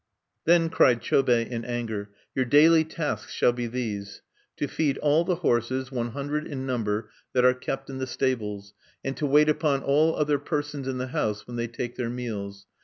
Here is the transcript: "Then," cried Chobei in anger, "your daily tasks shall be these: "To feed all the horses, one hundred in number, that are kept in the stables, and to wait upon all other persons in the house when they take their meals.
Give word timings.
"Then," 0.45 0.69
cried 0.71 0.99
Chobei 1.03 1.47
in 1.47 1.63
anger, 1.63 2.09
"your 2.33 2.43
daily 2.45 2.83
tasks 2.83 3.31
shall 3.33 3.51
be 3.53 3.67
these: 3.67 4.23
"To 4.57 4.67
feed 4.67 4.97
all 4.97 5.23
the 5.23 5.35
horses, 5.35 5.91
one 5.91 6.13
hundred 6.13 6.47
in 6.47 6.65
number, 6.65 7.11
that 7.33 7.45
are 7.45 7.53
kept 7.53 7.87
in 7.87 7.99
the 7.99 8.07
stables, 8.07 8.73
and 9.05 9.15
to 9.17 9.27
wait 9.27 9.47
upon 9.47 9.83
all 9.83 10.15
other 10.15 10.39
persons 10.39 10.87
in 10.87 10.97
the 10.97 11.09
house 11.09 11.45
when 11.45 11.55
they 11.55 11.67
take 11.67 11.97
their 11.97 12.09
meals. 12.09 12.65